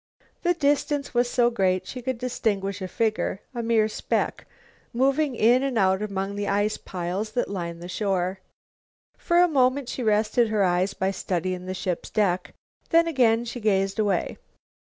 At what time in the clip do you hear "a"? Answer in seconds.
2.81-2.87, 3.53-3.61, 9.37-9.47